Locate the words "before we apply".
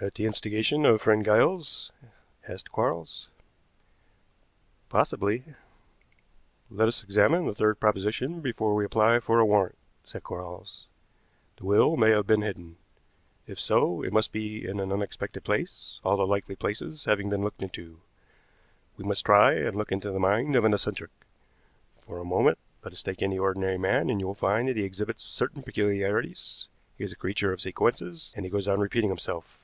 8.42-9.20